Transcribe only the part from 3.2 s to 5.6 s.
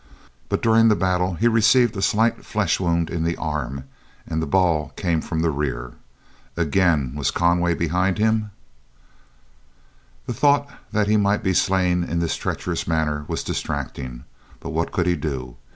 the arm and the ball came from the